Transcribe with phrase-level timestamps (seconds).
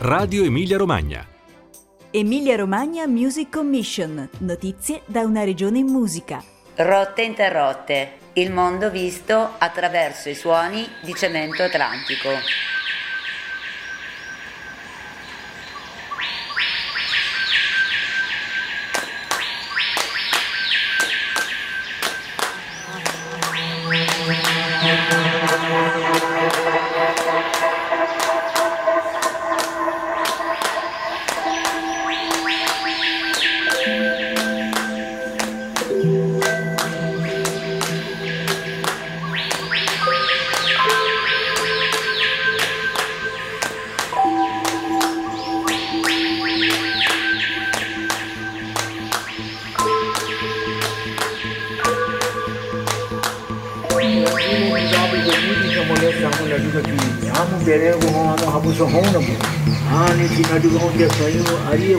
[0.00, 1.26] Radio Emilia Romagna.
[2.12, 4.30] Emilia Romagna Music Commission.
[4.38, 6.40] Notizie da una regione in musica.
[6.76, 8.12] Rotte interrotte.
[8.34, 12.28] Il mondo visto attraverso i suoni di cemento atlantico.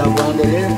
[0.00, 0.73] agua, el el el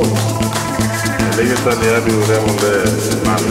[0.00, 0.26] போகும்
[1.26, 2.72] இலக்கியத்தான் யாரும் ஒரே வந்து
[3.26, 3.48] நான்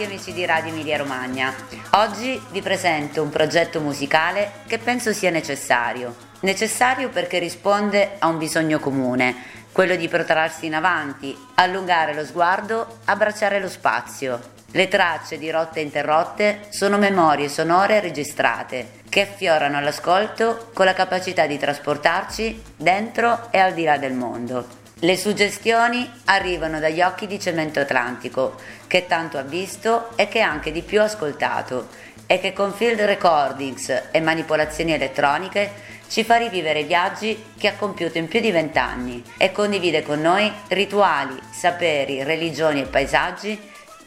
[0.00, 1.54] Bentrovati amici di Radio Emilia Romagna.
[1.90, 6.14] Oggi vi presento un progetto musicale che penso sia necessario.
[6.40, 9.34] Necessario perché risponde a un bisogno comune,
[9.72, 14.40] quello di protrarsi in avanti, allungare lo sguardo, abbracciare lo spazio.
[14.70, 21.46] Le tracce di Rotte Interrotte sono memorie sonore registrate che affiorano all'ascolto con la capacità
[21.46, 24.79] di trasportarci dentro e al di là del mondo.
[25.02, 28.56] Le suggestioni arrivano dagli occhi di Cemento Atlantico,
[28.86, 31.88] che tanto ha visto e che anche di più ha ascoltato,
[32.26, 35.72] e che con field recordings e manipolazioni elettroniche
[36.06, 40.52] ci fa rivivere viaggi che ha compiuto in più di vent'anni e condivide con noi
[40.68, 43.58] rituali, saperi, religioni e paesaggi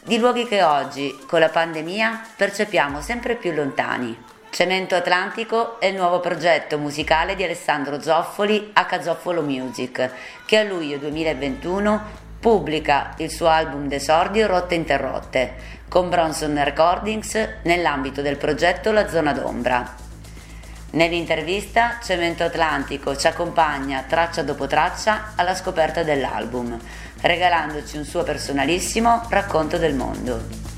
[0.03, 4.15] di luoghi che oggi, con la pandemia, percepiamo sempre più lontani.
[4.53, 10.11] Cemento Atlantico è il nuovo progetto musicale di Alessandro Zoffoli a Zoffolo Music,
[10.45, 12.01] che a luglio 2021
[12.39, 15.55] pubblica il suo album d'esordio Rotte Interrotte,
[15.89, 19.95] con Bronson Recordings nell'ambito del progetto La Zona d'Ombra.
[20.91, 26.79] Nell'intervista Cemento Atlantico ci accompagna traccia dopo traccia alla scoperta dell'album,
[27.21, 30.72] regalandoci un suo personalissimo racconto del mondo.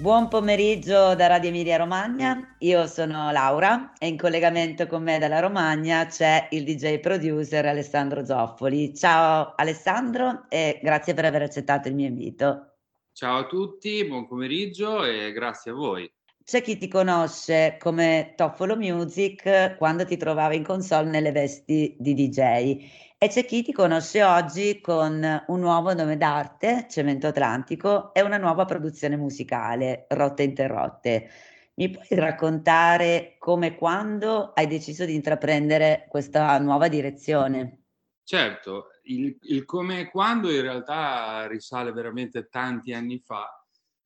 [0.00, 5.40] Buon pomeriggio da Radio Emilia Romagna, io sono Laura e in collegamento con me dalla
[5.40, 8.94] Romagna c'è il DJ producer Alessandro Zoffoli.
[8.94, 12.76] Ciao Alessandro e grazie per aver accettato il mio invito.
[13.12, 16.08] Ciao a tutti, buon pomeriggio e grazie a voi.
[16.44, 22.14] C'è chi ti conosce come Toffolo Music quando ti trovava in console nelle vesti di
[22.14, 28.22] DJ e c'è chi ti conosce oggi con un nuovo nome d'arte, Cemento Atlantico, e
[28.22, 31.28] una nuova produzione musicale, Rotte Interrotte.
[31.74, 37.86] Mi puoi raccontare come e quando hai deciso di intraprendere questa nuova direzione?
[38.22, 43.48] Certo, il, il come e quando in realtà risale veramente tanti anni fa,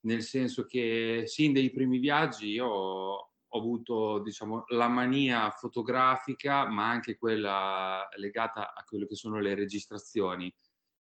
[0.05, 6.89] nel senso che sin dai primi viaggi io ho, avuto diciamo, la mania fotografica, ma
[6.89, 10.53] anche quella legata a quelle che sono le registrazioni,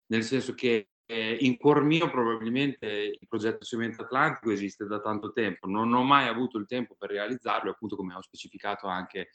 [0.06, 2.86] nel senso che eh, in cuor mio probabilmente
[3.18, 7.10] il progetto Cemento Atlantico esiste da tanto tempo, non ho mai avuto il tempo per
[7.10, 9.30] realizzarlo, appunto come ho specificato anche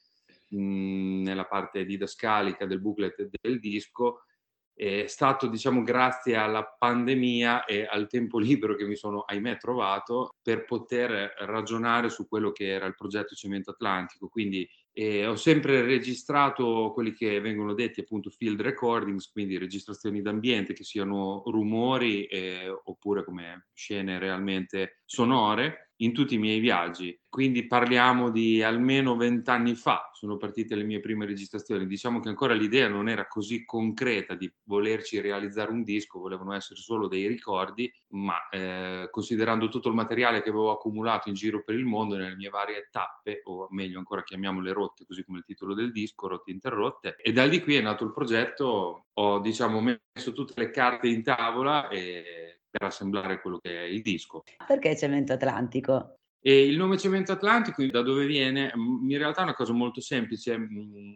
[0.49, 4.23] mh, nella parte didascalica del booklet del disco,
[4.77, 10.35] è stato, diciamo, grazie alla pandemia e al tempo libero che mi sono, ahimè, trovato
[10.41, 14.27] per poter ragionare su quello che era il progetto Cemento Atlantico.
[14.27, 20.73] Quindi eh, ho sempre registrato quelli che vengono detti appunto field recordings, quindi registrazioni d'ambiente,
[20.73, 27.17] che siano rumori eh, oppure come scene realmente sonore in tutti i miei viaggi.
[27.29, 31.85] Quindi parliamo di almeno vent'anni fa, sono partite le mie prime registrazioni.
[31.85, 36.79] Diciamo che ancora l'idea non era così concreta di volerci realizzare un disco, volevano essere
[36.79, 41.75] solo dei ricordi, ma eh, considerando tutto il materiale che avevo accumulato in giro per
[41.75, 45.73] il mondo nelle mie varie tappe, o meglio ancora chiamiamole rotte, così come il titolo
[45.75, 50.31] del disco, rotte interrotte, e da lì qui è nato il progetto, ho diciamo messo
[50.33, 54.43] tutte le carte in tavola e per assemblare quello che è il disco.
[54.65, 56.16] Perché Cemento Atlantico?
[56.39, 58.71] E il nome Cemento Atlantico da dove viene?
[58.75, 60.57] In realtà è una cosa molto semplice.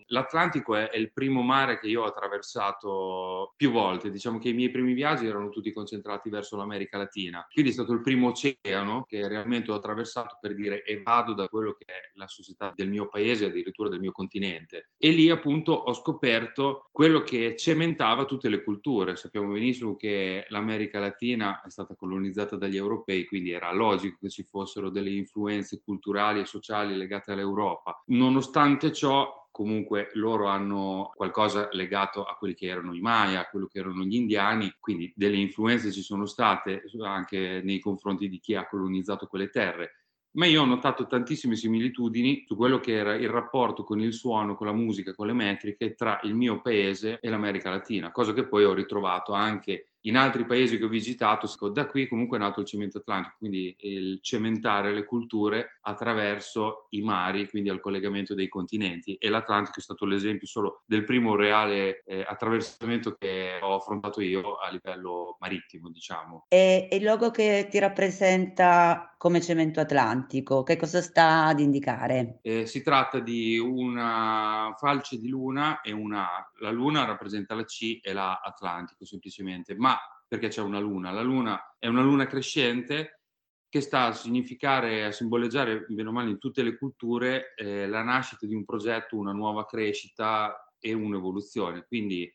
[0.08, 4.10] L'Atlantico è, il primo mare che io ho attraversato più volte.
[4.10, 7.46] Diciamo che i miei primi viaggi erano tutti concentrati verso l'America Latina.
[7.52, 11.74] Quindi è stato il primo oceano che realmente ho attraversato per dire evado da quello
[11.78, 14.90] che è la società del mio paese, addirittura del mio continente.
[14.98, 19.16] E lì appunto ho scoperto quello che cementava tutte le culture.
[19.16, 24.44] Sappiamo benissimo che l'America Latina è stata colonizzata dagli europei, quindi era logico che ci
[24.44, 28.02] fossero delle influenze culturali e sociali legate all'Europa.
[28.08, 33.68] Nonostante ciò, comunque loro hanno qualcosa legato a quelli che erano i Maya, a quello
[33.68, 38.56] che erano gli indiani, quindi delle influenze ci sono state anche nei confronti di chi
[38.56, 39.96] ha colonizzato quelle terre.
[40.34, 44.56] Ma io ho notato tantissime similitudini su quello che era il rapporto con il suono,
[44.56, 48.48] con la musica, con le metriche tra il mio paese e l'America Latina, cosa che
[48.48, 52.62] poi ho ritrovato anche in altri paesi che ho visitato, da qui comunque è nato
[52.62, 58.48] il cemento atlantico, quindi il cementare le culture attraverso i mari, quindi al collegamento dei
[58.48, 59.16] continenti.
[59.16, 64.56] E l'Atlantico è stato l'esempio solo del primo reale eh, attraversamento che ho affrontato io
[64.58, 66.46] a livello marittimo, diciamo.
[66.50, 72.40] E, il logo che ti rappresenta come cemento atlantico, che cosa sta ad indicare?
[72.42, 76.52] Eh, si tratta di una falce di luna e una A.
[76.60, 79.91] La luna rappresenta la C e la Atlantico semplicemente, ma
[80.28, 81.12] perché c'è una luna.
[81.12, 83.22] La luna è una luna crescente
[83.68, 88.04] che sta a significare, a simboleggiare, bene o male in tutte le culture, eh, la
[88.04, 91.86] nascita di un progetto, una nuova crescita e un'evoluzione.
[91.88, 92.30] Quindi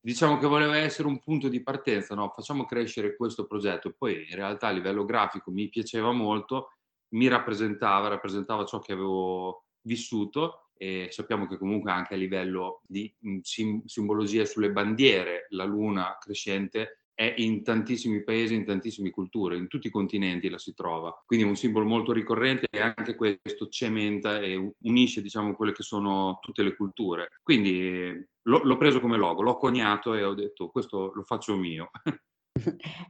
[0.00, 2.32] diciamo che voleva essere un punto di partenza, no?
[2.34, 3.94] facciamo crescere questo progetto.
[3.96, 6.72] Poi in realtà a livello grafico mi piaceva molto,
[7.10, 13.14] mi rappresentava, rappresentava ciò che avevo vissuto e sappiamo che comunque anche a livello di
[13.42, 19.68] sim- simbologia sulle bandiere la luna crescente è in tantissimi paesi, in tantissime culture, in
[19.68, 21.22] tutti i continenti la si trova.
[21.24, 25.84] Quindi è un simbolo molto ricorrente e anche questo cementa e unisce, diciamo, quelle che
[25.84, 27.28] sono tutte le culture.
[27.44, 31.90] Quindi l'ho, l'ho preso come logo, l'ho coniato e ho detto questo lo faccio mio.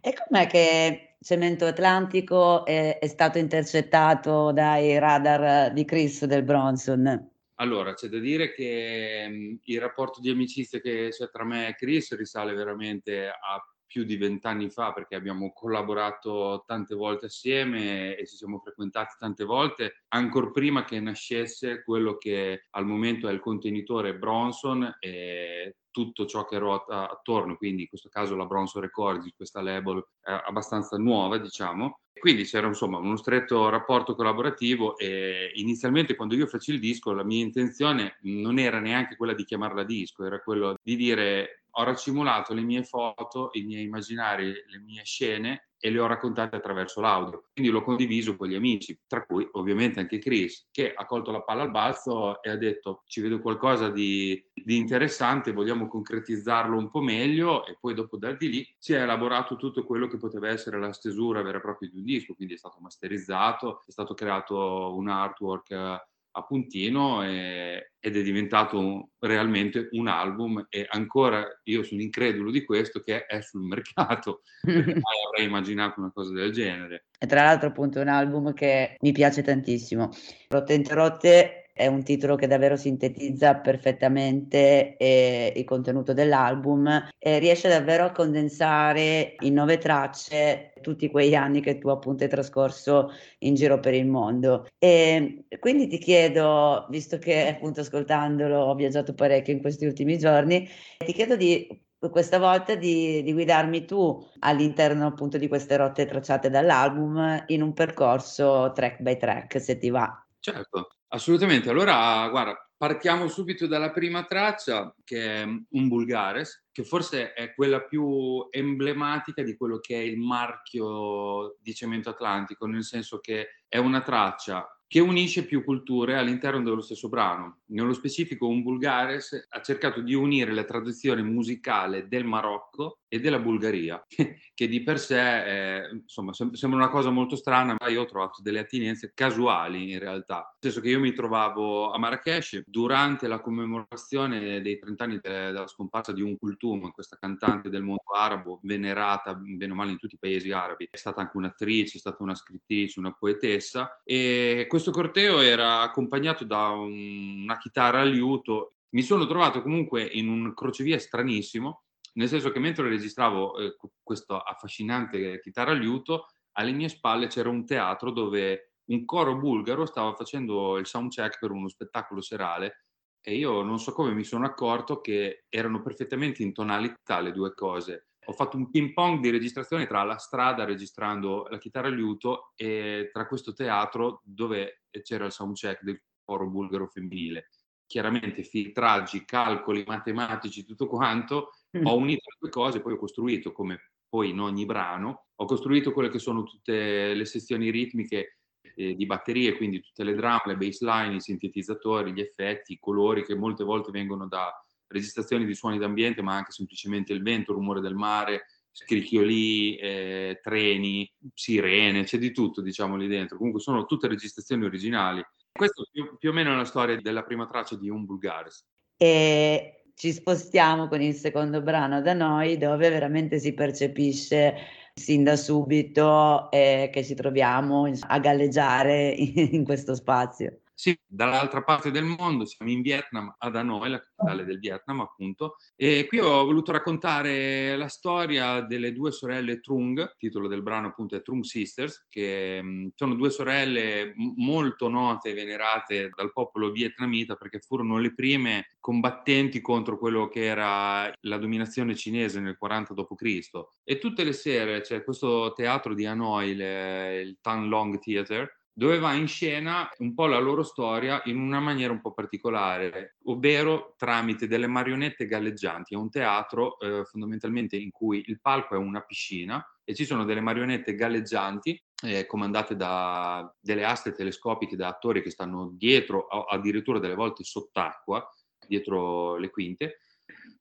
[0.01, 7.32] E com'è che Cemento Atlantico è, è stato intercettato dai radar di Chris del Bronson?
[7.57, 11.75] Allora, c'è da dire che mh, il rapporto di amicizia che c'è tra me e
[11.75, 18.27] Chris risale veramente a più di vent'anni fa perché abbiamo collaborato tante volte assieme e
[18.27, 23.41] ci siamo frequentati tante volte, ancora prima che nascesse quello che al momento è il
[23.41, 29.29] contenitore Bronson e tutto ciò che ruota attorno, quindi in questo caso la Bronson Records,
[29.37, 31.99] questa label eh, abbastanza nuova, diciamo.
[32.19, 37.25] Quindi c'era insomma uno stretto rapporto collaborativo e inizialmente quando io feci il disco la
[37.25, 42.55] mia intenzione non era neanche quella di chiamarla disco, era quello di dire ho racimolato
[42.55, 47.49] le mie foto, i miei immaginari, le mie scene e le ho raccontate attraverso l'audio.
[47.53, 51.43] Quindi l'ho condiviso con gli amici, tra cui ovviamente anche Chris, che ha colto la
[51.43, 56.89] palla al balzo e ha detto ci vedo qualcosa di, di interessante, vogliamo concretizzarlo un
[56.89, 60.49] po' meglio e poi dopo da di lì si è elaborato tutto quello che poteva
[60.49, 64.15] essere la stesura vera e propria di un disco, quindi è stato masterizzato, è stato
[64.15, 71.83] creato un artwork a puntino e, ed è diventato realmente un album e ancora io
[71.83, 77.07] sono incredulo di questo che è sul mercato, mai avrei immaginato una cosa del genere.
[77.19, 80.11] E tra l'altro appunto è un album che mi piace tantissimo.
[80.49, 87.69] Rotte Interrotte è un titolo che davvero sintetizza perfettamente eh, il contenuto dell'album e riesce
[87.69, 93.11] davvero a condensare in nove tracce tutti quegli anni che tu appunto hai trascorso
[93.41, 94.67] in giro per il mondo.
[94.79, 100.69] E quindi ti chiedo, visto che appunto ascoltandolo ho viaggiato parecchio in questi ultimi giorni,
[100.99, 101.67] ti chiedo di
[102.11, 107.73] questa volta di, di, guidarmi tu all'interno appunto di queste rotte tracciate dall'album in un
[107.73, 110.27] percorso track by track, se ti va.
[110.41, 111.71] Certo, assolutamente.
[111.71, 117.83] Allora, guarda, partiamo subito dalla prima traccia, che è un Bulgares, che forse è quella
[117.83, 123.79] più emblematica di quello che è il marchio di Cemento Atlantico, nel senso che è
[123.79, 127.61] una traccia che unisce più culture all'interno dello stesso brano.
[127.73, 133.39] Nello specifico, un Bulgares ha cercato di unire la tradizione musicale del Marocco e della
[133.39, 134.03] Bulgaria,
[134.55, 138.43] che di per sé è, insomma, sembra una cosa molto strana, ma io ho trovato
[138.43, 140.37] delle attinenze casuali in realtà.
[140.37, 145.67] Nel senso che io mi trovavo a Marrakesh durante la commemorazione dei 30 anni della
[145.67, 150.15] scomparsa di Un Kultum, questa cantante del mondo arabo, venerata bene o male in tutti
[150.15, 150.89] i paesi arabi.
[150.91, 156.45] È stata anche un'attrice, è stata una scrittrice, una poetessa e questo corteo era accompagnato
[156.45, 158.75] da un, una chitarra a liuto.
[158.91, 164.45] Mi sono trovato comunque in un crocevia stranissimo nel senso che mentre registravo eh, questa
[164.45, 170.15] affascinante chitarra a liuto, alle mie spalle c'era un teatro dove un coro bulgaro stava
[170.15, 172.85] facendo il soundcheck per uno spettacolo serale
[173.23, 177.55] e io non so come mi sono accorto che erano perfettamente in tonalità le due
[177.55, 178.09] cose.
[178.27, 183.09] Ho fatto un ping pong di registrazione tra la strada registrando la chitarra liuto e
[183.13, 187.49] tra questo teatro dove c'era il soundcheck del coro bulgaro femminile.
[187.87, 191.87] Chiaramente filtraggi, calcoli matematici, tutto quanto, Mm.
[191.87, 195.93] Ho unito le due cose, poi ho costruito, come poi in ogni brano, ho costruito
[195.93, 198.41] quelle che sono tutte le sezioni ritmiche
[198.75, 203.25] eh, di batterie, quindi tutte le drum, le bassline, i sintetizzatori, gli effetti, i colori
[203.25, 204.53] che molte volte vengono da
[204.89, 210.41] registrazioni di suoni d'ambiente, ma anche semplicemente il vento, il rumore del mare, scricchioli, eh,
[210.43, 213.39] treni, sirene, c'è di tutto diciamo lì dentro.
[213.39, 215.25] Comunque sono tutte registrazioni originali.
[215.53, 218.65] Questo più, più o meno la storia della prima traccia di Un Bulgares.
[218.97, 224.55] E ci spostiamo con il secondo brano da noi dove veramente si percepisce
[224.95, 230.62] sin da subito eh, che ci troviamo a galleggiare in, in questo spazio.
[230.75, 235.57] Sì, dall'altra parte del mondo, siamo in Vietnam, ad Hanoi, la capitale del Vietnam appunto,
[235.77, 241.15] e qui ho voluto raccontare la storia delle due sorelle Trung, titolo del brano appunto
[241.15, 247.37] è Trung Sisters, che mm, sono due sorelle molto note e venerate dal popolo vietnamita
[247.37, 253.49] perché furono le prime combattenti contro quello che era la dominazione cinese nel 40 d.C.
[253.85, 259.13] E tutte le sere c'è questo teatro di Hanoi, il Tan Long Theater, dove va
[259.13, 264.47] in scena un po' la loro storia in una maniera un po' particolare, ovvero tramite
[264.47, 265.95] delle marionette galleggianti.
[265.95, 270.25] È un teatro eh, fondamentalmente in cui il palco è una piscina e ci sono
[270.25, 276.99] delle marionette galleggianti eh, comandate da delle aste telescopiche da attori che stanno dietro, addirittura
[276.99, 278.27] delle volte sott'acqua,
[278.67, 279.99] dietro le quinte.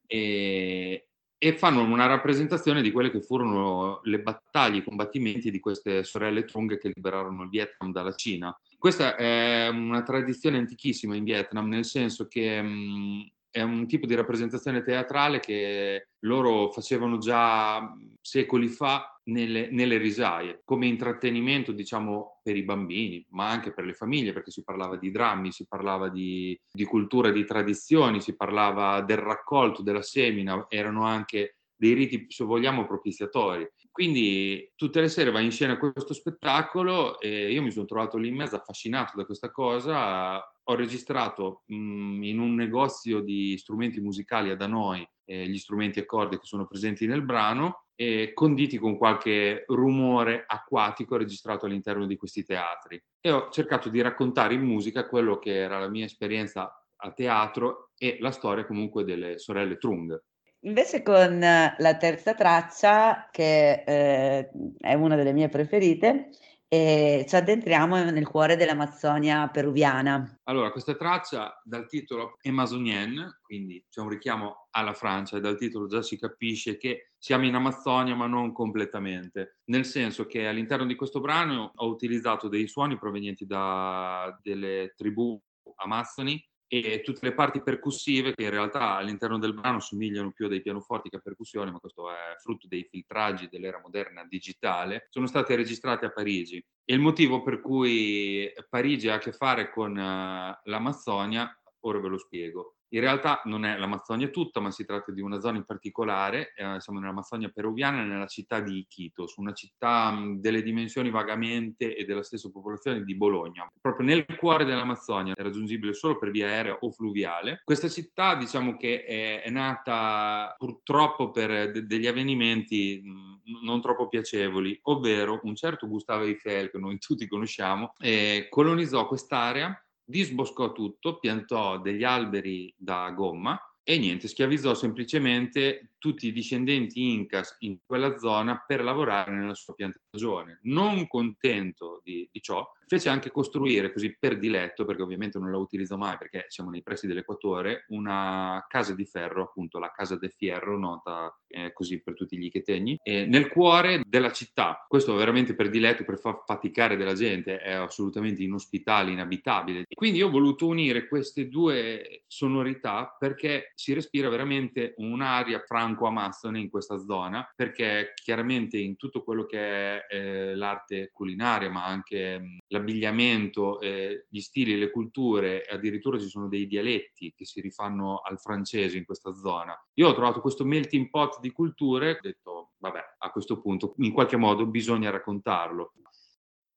[0.05, 1.10] E,
[1.43, 6.45] e fanno una rappresentazione di quelle che furono le battaglie, i combattimenti di queste sorelle
[6.45, 8.55] Trung che liberarono il Vietnam dalla Cina.
[8.77, 14.15] Questa è una tradizione antichissima in Vietnam, nel senso che mh, è un tipo di
[14.15, 22.55] rappresentazione teatrale che loro facevano già secoli fa nelle, nelle, risaie, come intrattenimento, diciamo, per
[22.55, 26.59] i bambini, ma anche per le famiglie, perché si parlava di drammi, si parlava di,
[26.71, 32.45] di cultura, di tradizioni, si parlava del raccolto, della semina, erano anche dei riti, se
[32.45, 33.67] vogliamo, propiziatori.
[33.91, 38.29] Quindi tutte le sere va in scena questo spettacolo e io mi sono trovato lì
[38.29, 40.37] in mezzo affascinato da questa cosa.
[40.63, 46.05] Ho registrato mh, in un negozio di strumenti musicali da noi eh, gli strumenti a
[46.05, 52.15] corde che sono presenti nel brano e conditi con qualche rumore acquatico registrato all'interno di
[52.15, 53.01] questi teatri.
[53.19, 57.91] E ho cercato di raccontare in musica quello che era la mia esperienza a teatro
[57.97, 60.19] e la storia comunque delle sorelle Trung.
[60.63, 66.29] Invece con la terza traccia, che eh, è una delle mie preferite,
[66.73, 70.39] e ci addentriamo nel cuore dell'Amazzonia peruviana.
[70.43, 75.87] Allora, questa traccia dal titolo Amazonien, quindi c'è un richiamo alla Francia e dal titolo
[75.87, 80.95] già si capisce che siamo in Amazzonia ma non completamente, nel senso che all'interno di
[80.95, 85.37] questo brano ho utilizzato dei suoni provenienti da delle tribù
[85.75, 86.41] amazzoni
[86.73, 90.61] e tutte le parti percussive che in realtà all'interno del brano somigliano più a dei
[90.61, 95.53] pianoforti che a percussioni, ma questo è frutto dei filtraggi dell'era moderna digitale, sono state
[95.57, 96.65] registrate a Parigi.
[96.85, 102.07] E il motivo per cui Parigi ha a che fare con uh, l'Amazzonia, ora ve
[102.07, 102.77] lo spiego.
[102.93, 106.79] In realtà non è l'Amazzonia tutta, ma si tratta di una zona in particolare, eh,
[106.79, 112.23] siamo nell'Amazzonia peruviana, nella città di Iquitos, una città mh, delle dimensioni vagamente e della
[112.23, 117.61] stessa popolazione di Bologna, proprio nel cuore dell'Amazzonia, raggiungibile solo per via aerea o fluviale.
[117.63, 124.09] Questa città diciamo che è, è nata purtroppo per de- degli avvenimenti mh, non troppo
[124.09, 131.19] piacevoli, ovvero un certo Gustavo Eiffel, che noi tutti conosciamo, eh, colonizzò quest'area disboscò tutto,
[131.19, 138.17] piantò degli alberi da gomma e niente, schiavizzò semplicemente tutti i discendenti Incas in quella
[138.17, 140.57] zona per lavorare nella sua piantagione.
[140.63, 145.57] Non contento di, di, ciò, fece anche costruire così per diletto, perché ovviamente non la
[145.57, 150.29] utilizzo mai perché siamo nei pressi dell'equatore, una casa di ferro, appunto la Casa de
[150.29, 154.83] Fierro, nota eh, così per tutti gli chetegni, nel cuore della città.
[154.87, 159.85] Questo veramente per diletto, per far faticare della gente, è assolutamente inospitale, inabitabile.
[159.93, 165.59] Quindi io ho voluto unire queste due sonorità perché si respira veramente un'aria
[165.91, 171.85] franco-amazzone in questa zona, perché chiaramente in tutto quello che è eh, l'arte culinaria, ma
[171.85, 177.61] anche mh, l'abbigliamento, eh, gli stili, le culture, addirittura ci sono dei dialetti che si
[177.61, 179.77] rifanno al francese in questa zona.
[179.95, 184.11] Io ho trovato questo melting pot di culture, ho detto, vabbè, a questo punto in
[184.13, 185.93] qualche modo bisogna raccontarlo.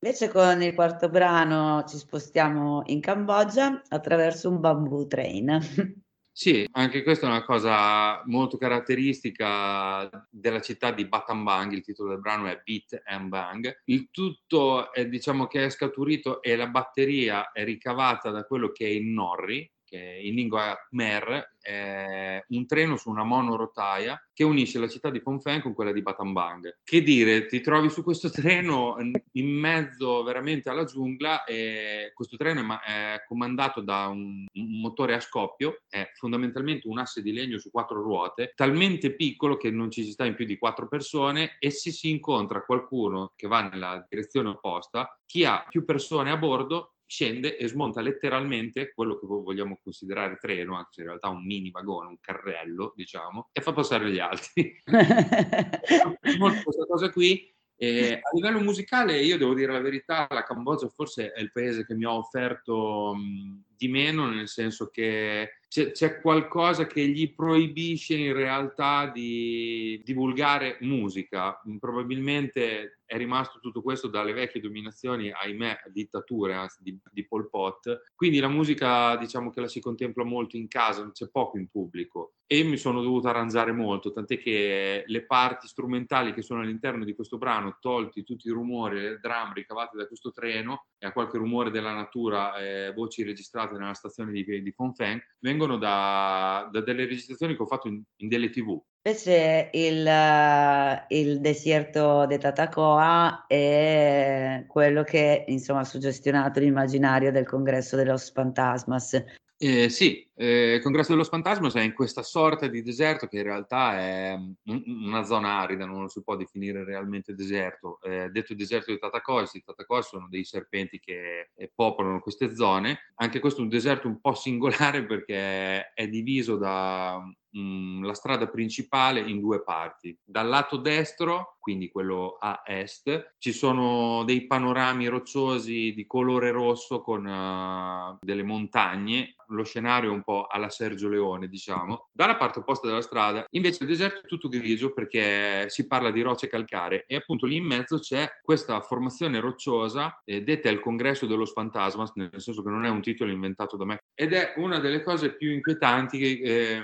[0.04, 5.59] Invece con il quarto brano ci spostiamo in Cambogia attraverso un bamboo train.
[6.37, 12.19] Sì, anche questa è una cosa molto caratteristica della città di Battambang, il titolo del
[12.19, 13.83] brano è Beat and Bang.
[13.85, 18.85] Il tutto è, diciamo che è scaturito e la batteria è ricavata da quello che
[18.85, 24.81] è il Norri, che in lingua Khmer è un treno su una monorotaia che unisce
[24.81, 26.79] la città di Phnom con quella di Battambang.
[26.83, 28.97] Che dire, ti trovi su questo treno
[29.33, 34.81] in mezzo veramente alla giungla e questo treno è, ma- è comandato da un, un,
[34.81, 39.71] motore a scoppio, è fondamentalmente un asse di legno su quattro ruote, talmente piccolo che
[39.71, 43.47] non ci si sta in più di quattro persone e se si incontra qualcuno che
[43.47, 49.17] va nella direzione opposta, chi ha più persone a bordo scende e smonta letteralmente quello
[49.17, 53.61] che vogliamo considerare treno, anche se in realtà un mini vagone, un carrello, diciamo, e
[53.61, 54.77] fa passare gli altri.
[54.85, 57.53] questa cosa qui.
[57.77, 61.85] E a livello musicale, io devo dire la verità, la Cambogia forse è il paese
[61.85, 67.35] che mi ha offerto mh, di meno, nel senso che c'è, c'è, qualcosa che gli
[67.35, 71.61] proibisce in realtà di divulgare musica.
[71.79, 78.02] Probabilmente è rimasto tutto questo dalle vecchie dominazioni, ahimè, dittature anzi, di, di Pol Pot.
[78.14, 82.34] Quindi la musica, diciamo che la si contempla molto in casa, c'è poco in pubblico.
[82.47, 87.14] E mi sono dovuto arrangiare molto, tant'è che le parti strumentali che sono all'interno di
[87.14, 91.38] questo brano, tolti tutti i rumori, le drum ricavate da questo treno e a qualche
[91.38, 97.06] rumore della natura, eh, voci registrate nella stazione di, di Fonfeng, vengono da, da, delle
[97.06, 98.80] registrazioni che ho fatto in, in delle tv.
[99.06, 107.97] Invece il, il deserto di Tatacoa è quello che insomma ha suggestionato l'immaginario del congresso
[107.97, 109.23] dello Fantasmas.
[109.58, 113.43] Eh, sì, eh, il congresso dello Fantasmas è in questa sorta di deserto che in
[113.43, 118.00] realtà è una zona arida, non lo si può definire realmente deserto.
[118.00, 123.00] Eh, detto deserto di Tatacoa, i Tatacoa sono dei serpenti che eh, popolano queste zone.
[123.17, 127.23] Anche questo è un deserto un po' singolare perché è diviso da
[127.54, 130.17] mh, la strada principale in due parti.
[130.23, 137.00] Dal lato destro, quindi quello a est, ci sono dei panorami rocciosi di colore rosso
[137.00, 139.34] con uh, delle montagne.
[139.49, 142.08] Lo scenario è un po' alla Sergio Leone, diciamo.
[142.12, 146.23] Dalla parte opposta della strada, invece, il deserto è tutto grigio perché si parla di
[146.23, 151.26] rocce calcaree e appunto lì in mezzo c'è questa formazione rocciosa, eh, detta il congresso
[151.26, 154.78] dello Fantasmas, nel senso che non è un titolo inventato da me, ed è una
[154.80, 156.82] delle cose più inquietanti che, eh,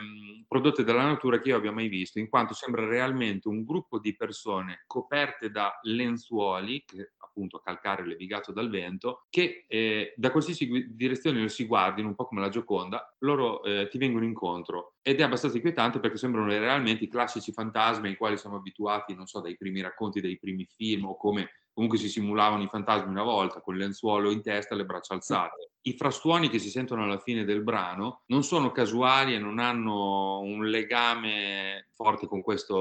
[0.51, 4.17] prodotte dalla natura che io abbia mai visto, in quanto sembra realmente un gruppo di
[4.17, 11.49] persone coperte da lenzuoli, che appunto calcare levigato dal vento, che eh, da qualsiasi direzione
[11.49, 14.95] si guardino, un po' come la Gioconda, loro eh, ti vengono incontro.
[15.03, 19.27] Ed è abbastanza inquietante perché sembrano realmente i classici fantasmi ai quali siamo abituati, non
[19.27, 23.23] so, dai primi racconti, dai primi film o come comunque si simulavano i fantasmi una
[23.23, 25.70] volta, con il lenzuolo in testa e le braccia alzate.
[25.83, 30.41] I frastuoni che si sentono alla fine del brano non sono casuali e non hanno
[30.41, 32.75] un legame forte con questa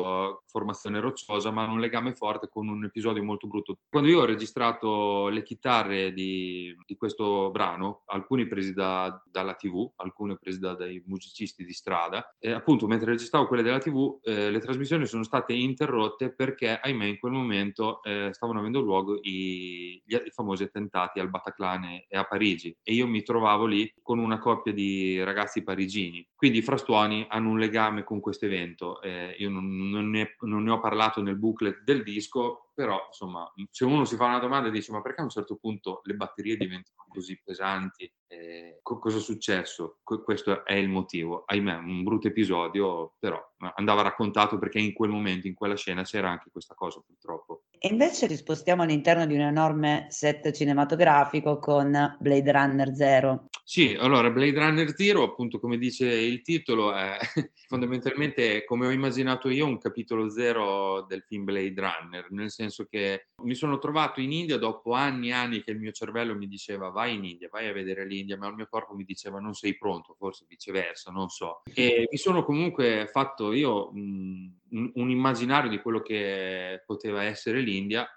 [0.45, 3.79] formazione rocciosa, ma hanno un legame forte con un episodio molto brutto.
[3.89, 9.91] Quando io ho registrato le chitarre di, di questo brano, alcuni presi da, dalla TV,
[9.97, 14.49] alcune prese da, dai musicisti di strada, e appunto mentre registravo quelle della TV, eh,
[14.49, 20.01] le trasmissioni sono state interrotte perché, ahimè, in quel momento eh, stavano avendo luogo i,
[20.05, 24.19] gli, i famosi attentati al Bataclan e a Parigi e io mi trovavo lì con
[24.19, 26.25] una coppia di ragazzi parigini.
[26.36, 29.01] Quindi i frastuoni hanno un legame con questo evento.
[29.10, 33.52] Eh, io non, non, ne, non ne ho parlato nel booklet del disco, però insomma,
[33.72, 36.13] se uno si fa una domanda e dice ma perché a un certo punto le
[36.13, 38.10] batterie diventano così pesanti?
[38.28, 39.98] Eh, co- cosa è successo?
[40.04, 41.43] Que- questo è il motivo.
[41.45, 43.43] Ahimè, un brutto episodio, però
[43.76, 47.63] andava raccontato perché in quel momento, in quella scena, c'era anche questa cosa purtroppo.
[47.78, 53.48] E invece ci spostiamo all'interno di un enorme set cinematografico con Blade Runner Zero.
[53.63, 57.17] Sì, allora Blade Runner Zero, appunto come dice il titolo, è
[57.67, 63.30] fondamentalmente, come ho immaginato io, un capitolo zero del film Blade Runner, nel senso che
[63.44, 66.90] mi sono trovato in India dopo anni e anni che il mio cervello mi diceva
[66.90, 69.78] vai in India, vai a vedere l'India, ma il mio corpo mi diceva non sei
[69.78, 71.62] pronto, forse viceversa, non so.
[71.74, 74.60] E mi sono comunque fatto io mh,
[74.94, 78.08] un immaginario di quello che poteva essere l'India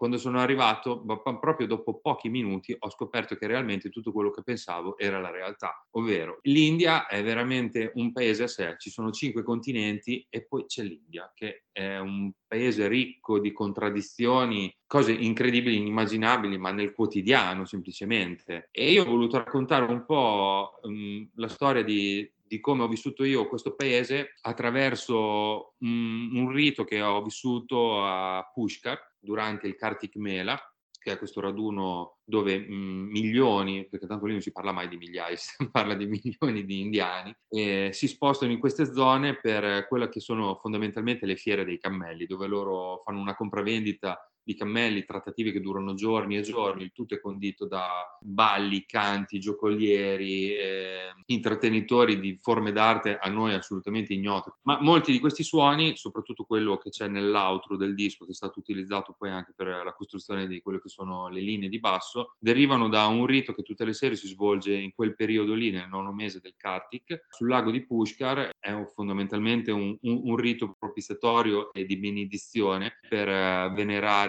[0.00, 4.96] quando sono arrivato, proprio dopo pochi minuti, ho scoperto che realmente tutto quello che pensavo
[4.96, 10.26] era la realtà, ovvero l'India è veramente un paese a sé, ci sono cinque continenti
[10.30, 16.72] e poi c'è l'India, che è un paese ricco di contraddizioni, cose incredibili, inimmaginabili, ma
[16.72, 18.70] nel quotidiano semplicemente.
[18.70, 23.22] E io ho voluto raccontare un po' um, la storia di, di come ho vissuto
[23.22, 30.16] io questo paese attraverso un, un rito che ho vissuto a Pushkar durante il Kartik
[30.16, 30.60] Mela,
[30.98, 34.96] che è questo raduno dove mh, milioni, perché tanto lì non si parla mai di
[34.96, 40.08] migliaia, si parla di milioni di indiani, eh, si spostano in queste zone per quelle
[40.08, 45.52] che sono fondamentalmente le fiere dei cammelli, dove loro fanno una compravendita di cammelli, trattative
[45.52, 52.18] che durano giorni e giorni, il tutto è condito da balli, canti, giocolieri, eh, intrattenitori
[52.18, 54.54] di forme d'arte a noi assolutamente ignote.
[54.62, 58.58] Ma molti di questi suoni, soprattutto quello che c'è nell'outro del disco, che è stato
[58.58, 62.88] utilizzato poi anche per la costruzione di quelle che sono le linee di basso, derivano
[62.88, 66.12] da un rito che tutte le sere si svolge in quel periodo lì, nel nono
[66.12, 68.50] mese del Kartik, sul lago di Pushkar.
[68.58, 73.74] È fondamentalmente un, un, un, rito propiziatorio e di benedizione per uh,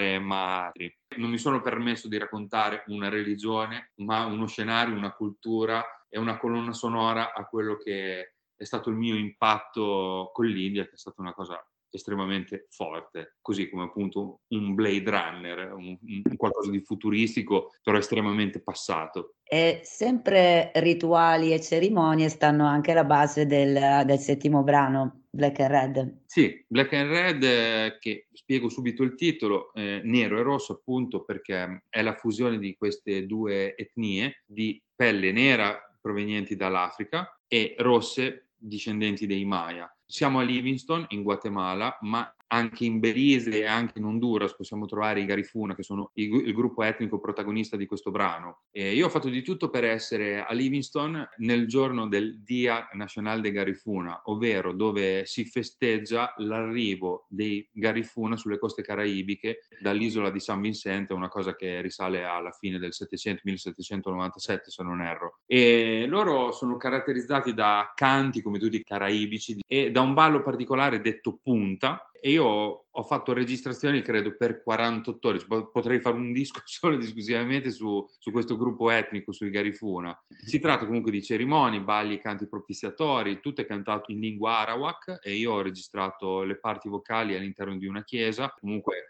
[0.01, 0.97] venerare madri.
[1.17, 6.37] Non mi sono permesso di raccontare una religione, ma uno scenario, una cultura e una
[6.37, 11.21] colonna sonora a quello che è stato il mio impatto con l'India, che è stata
[11.21, 11.63] una cosa
[11.97, 18.61] estremamente forte, così come appunto un Blade Runner, un, un qualcosa di futuristico, però estremamente
[18.61, 19.35] passato.
[19.43, 25.71] E sempre rituali e cerimonie stanno anche alla base del, del settimo brano, Black and
[25.71, 26.21] Red.
[26.25, 31.23] Sì, Black and Red, eh, che spiego subito il titolo, eh, nero e rosso appunto
[31.23, 38.49] perché è la fusione di queste due etnie di pelle nera provenienti dall'Africa e rosse
[38.55, 39.93] discendenti dei Maya.
[40.11, 45.21] Siamo a Livingston, in Guatemala, ma anche in Belize e anche in Honduras possiamo trovare
[45.21, 48.63] i Garifuna, che sono il, il gruppo etnico protagonista di questo brano.
[48.71, 53.41] E io ho fatto di tutto per essere a Livingston nel giorno del Dia Nacional
[53.41, 60.59] de Garifuna, ovvero dove si festeggia l'arrivo dei Garifuna sulle coste caraibiche dall'isola di San
[60.59, 65.39] Vincente, una cosa che risale alla fine del 700, 1797 se non erro.
[65.45, 70.99] E loro sono caratterizzati da canti come tutti i caraibici e da un ballo particolare
[70.99, 75.39] detto punta, e io ho fatto registrazioni credo per 48 ore,
[75.71, 80.15] potrei fare un disco solo ed esclusivamente su, su, questo gruppo etnico, sui Garifuna.
[80.27, 85.33] Si tratta comunque di cerimonie, balli, canti propiziatori, tutto è cantato in lingua arawak e
[85.33, 89.07] io ho registrato le parti vocali all'interno di una chiesa, comunque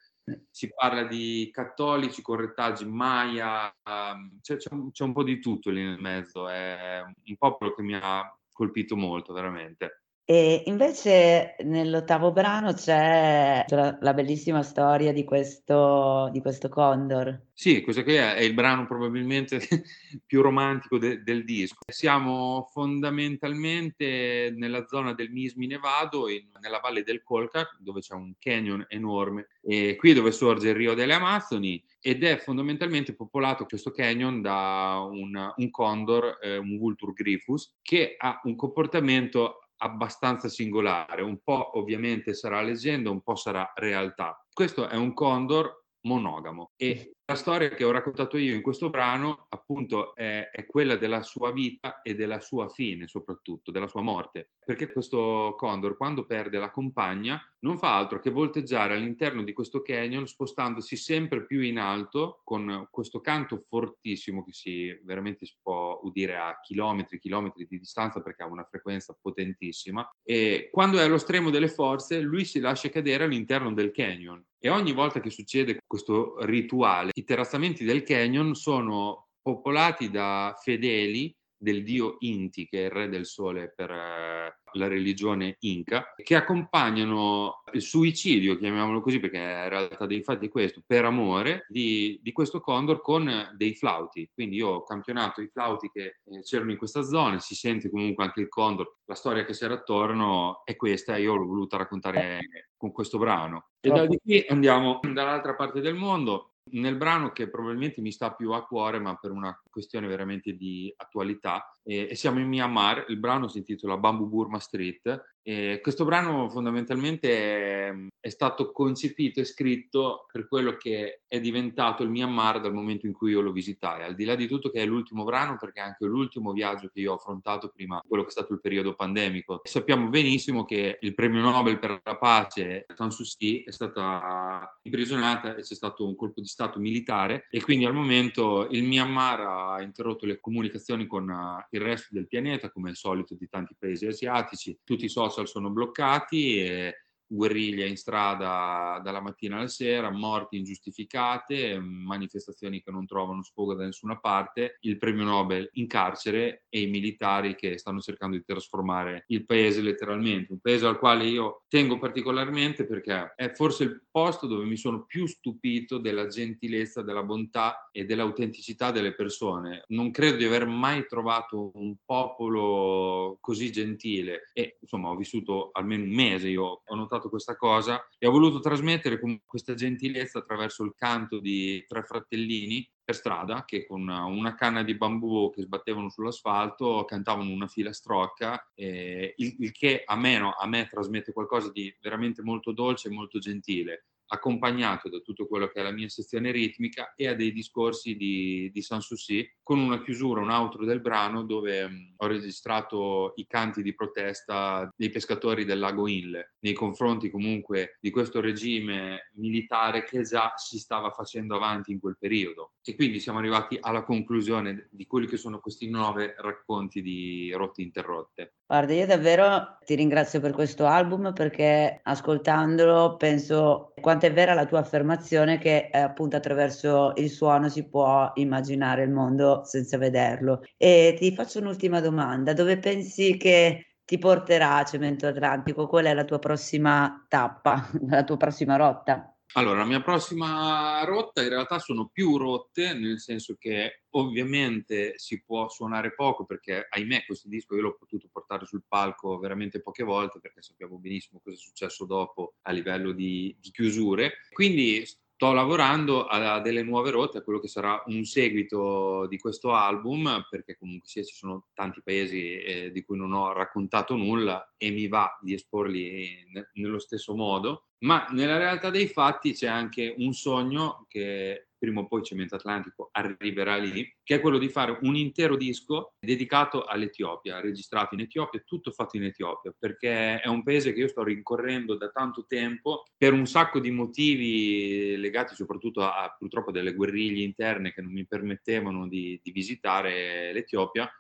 [0.49, 5.39] si parla di cattolici con rettaggi maya, um, c'è, c'è, un, c'è un po' di
[5.39, 10.00] tutto lì nel mezzo, è un popolo che mi ha colpito molto veramente.
[10.31, 17.47] E invece nell'ottavo brano c'è la, bellissima storia di questo, di questo condor.
[17.51, 19.59] Sì, questo qui è, è il brano probabilmente
[20.25, 21.79] più romantico de, del disco.
[21.85, 28.33] Siamo fondamentalmente nella zona del Mismi Nevado, in, nella valle del Colcar, dove c'è un
[28.39, 33.91] canyon enorme, e qui dove sorge il Rio delle Amazzoni, ed è fondamentalmente popolato questo
[33.91, 41.21] canyon da un, un condor, eh, un Vultur Griffus, che ha un comportamento abbastanza singolare,
[41.21, 44.43] un po' ovviamente sarà leggenda, un po' sarà realtà.
[44.51, 46.71] Questo è un condor monogamo.
[46.75, 51.21] E la storia che ho raccontato io in questo brano, appunto, è, è, quella della
[51.23, 54.51] sua vita e della sua fine, soprattutto, della sua morte.
[54.65, 59.81] Perché questo condor, quando perde la compagna, non fa altro che volteggiare all'interno di questo
[59.81, 66.01] canyon, spostandosi sempre più in alto, con questo canto fortissimo che si veramente si può
[66.03, 70.05] udire a chilometri, chilometri di distanza perché ha una frequenza potentissima.
[70.21, 74.43] E quando è allo stremo delle forze, lui si lascia cadere all'interno del canyon.
[74.63, 81.35] E ogni volta che succede questo rituale, i terrazzamenti del canyon sono popolati da fedeli
[81.61, 86.35] del dio Inti, che è il re del sole per eh, la religione inca, che
[86.35, 92.19] accompagnano il suicidio, chiamiamolo così, perché in realtà dei fatti è questo, per amore di,
[92.23, 94.29] di, questo condor con dei flauti.
[94.33, 98.23] Quindi io ho campionato i flauti che eh, c'erano in questa zona, si sente comunque
[98.23, 102.39] anche il condor, la storia che c'era attorno è questa io l'ho voluta raccontare
[102.75, 103.67] con questo brano.
[103.79, 108.51] E da qui andiamo dall'altra parte del mondo, nel brano che probabilmente mi sta più
[108.51, 113.17] a cuore, ma per una questione veramente di attualità, e, e siamo in Myanmar, il
[113.17, 119.45] brano si intitola Bamboo Burma Street e questo brano fondamentalmente è, è, stato concepito e
[119.45, 124.03] scritto per quello che è diventato il Myanmar dal momento in cui io lo visitai,
[124.03, 126.99] al di là di tutto che è l'ultimo brano perché è anche l'ultimo viaggio che
[126.99, 129.61] io ho affrontato prima quello che è stato il periodo pandemico.
[129.63, 135.55] Sappiamo benissimo che il premio Nobel per la pace, San Suu Kyi, è stata imprigionata
[135.55, 139.81] e c'è stato un colpo di stato militare e quindi al momento il Myanmar ha
[139.81, 141.25] interrotto le comunicazioni con
[141.71, 145.69] il resto del pianeta, come al solito di tanti paesi asiatici, tutti i social sono
[145.69, 153.41] bloccati e guerriglia in strada dalla mattina alla sera, morti ingiustificate, manifestazioni che non trovano
[153.41, 158.35] sfogo da nessuna parte, il premio Nobel in carcere e i militari che stanno cercando
[158.35, 163.83] di trasformare il paese letteralmente, un paese al quale io tengo particolarmente perché è forse
[163.83, 169.85] il posto dove mi sono più stupito della gentilezza, della bontà e dell'autenticità delle persone.
[169.87, 176.03] Non credo di aver mai trovato un popolo così gentile e insomma ho vissuto almeno
[176.03, 180.93] un mese, io ho notato questa cosa e ho voluto trasmettere questa gentilezza attraverso il
[180.95, 187.03] canto di tre fratellini per strada che con una canna di bambù che sbattevano sull'asfalto
[187.05, 191.93] cantavano una filastrocca, eh, il, il, che a me, no, a me trasmette qualcosa di
[191.99, 196.51] veramente molto dolce e molto gentile accompagnato da tutto quello che è la mia sezione
[196.51, 201.43] ritmica e a dei discorsi di, di Sanssouci con una chiusura, un outro del brano
[201.43, 207.29] dove mm, ho registrato i canti di protesta dei pescatori del lago Inle nei confronti
[207.29, 212.73] comunque di questo regime militare che già si stava facendo avanti in quel periodo.
[212.83, 217.81] E quindi siamo arrivati alla conclusione di quelli che sono questi nove racconti di Rotte
[217.81, 218.55] Interrotte.
[218.71, 224.65] Guarda, io davvero ti ringrazio per questo album perché ascoltandolo penso quanto è vera la
[224.65, 230.61] tua affermazione che eh, appunto attraverso il suono si può immaginare il mondo senza vederlo.
[230.77, 235.85] E ti faccio un'ultima domanda, dove pensi che ti porterà Cemento Atlantico?
[235.87, 239.30] Qual è la tua prossima tappa, la tua prossima rotta?
[239.53, 245.43] Allora, la mia prossima rotta in realtà sono più rotte, nel senso che ovviamente si
[245.43, 250.03] può suonare poco perché ahimè questo disco io l'ho potuto portare sul palco veramente poche
[250.03, 254.37] volte perché sappiamo benissimo cosa è successo dopo a livello di, di chiusure.
[254.53, 255.05] Quindi
[255.41, 260.45] sto lavorando a, delle nuove rotte, a quello che sarà un seguito di questo album,
[260.47, 264.91] perché comunque sì, ci sono tanti paesi eh, di cui non ho raccontato nulla e
[264.91, 270.13] mi va di esporli ne, nello stesso modo, ma nella realtà dei fatti c'è anche
[270.15, 274.99] un sogno che prima o poi Cemento Atlantico arriverà lì, che è quello di fare
[275.01, 280.61] un intero disco dedicato all'Etiopia, registrato in Etiopia, tutto fatto in Etiopia, perché è un
[280.61, 286.03] paese che io sto rincorrendo da tanto tempo per un sacco di motivi legati soprattutto
[286.03, 291.11] a, purtroppo delle guerriglie interne che non mi permettevano di, di visitare l'Etiopia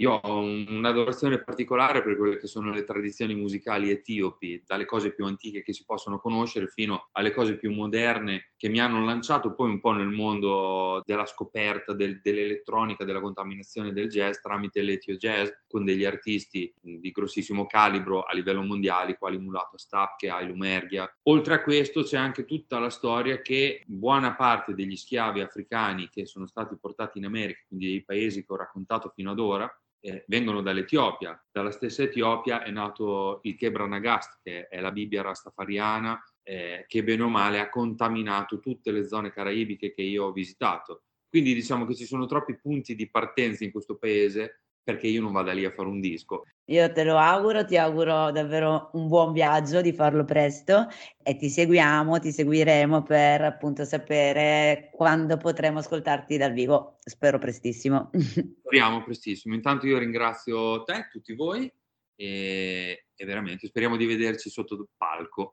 [0.00, 5.26] io ho un'adorazione particolare per quelle che sono le tradizioni musicali etiopi, dalle cose più
[5.26, 9.68] antiche che si possono conoscere fino alle cose più moderne che mi hanno lanciato poi
[9.68, 15.50] un po' nel mondo della scoperta del, dell'elettronica, della contaminazione del jazz tramite l'Etio Jazz
[15.66, 21.10] con degli artisti di grossissimo calibro a livello mondiale, quali Mulato Stapke, Ailu Merghia.
[21.24, 26.24] Oltre a questo c'è anche tutta la storia che buona parte degli schiavi africani che
[26.24, 30.24] sono stati portati in America, quindi dei paesi che ho raccontato fino ad ora, eh,
[30.26, 31.40] vengono dall'Etiopia.
[31.50, 37.04] Dalla stessa Etiopia è nato il Kebra Nagast, che è la Bibbia rastafariana, eh, che
[37.04, 41.04] bene o male ha contaminato tutte le zone caraibiche che io ho visitato.
[41.28, 45.32] Quindi diciamo che ci sono troppi punti di partenza in questo paese perché io non
[45.32, 46.44] vada lì a fare un disco.
[46.70, 50.86] Io te lo auguro, ti auguro davvero un buon viaggio, di farlo presto
[51.22, 56.98] e ti seguiamo, ti seguiremo per appunto sapere quando potremo ascoltarti dal vivo.
[57.00, 58.10] Spero prestissimo.
[58.62, 59.54] Speriamo prestissimo.
[59.54, 61.70] Intanto io ringrazio te, tutti voi
[62.14, 65.50] e, e veramente speriamo di vederci sotto il palco.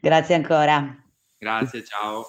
[0.00, 1.04] Grazie ancora.
[1.36, 2.24] Grazie, ciao.